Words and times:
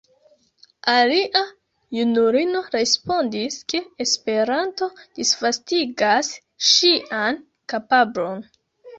Alia 0.91 1.41
junulino 1.97 2.61
respondis, 2.75 3.57
ke 3.73 3.81
Esperanto 4.05 4.87
disvastigas 5.19 6.31
ŝian 6.69 7.39
kapablon. 7.75 8.43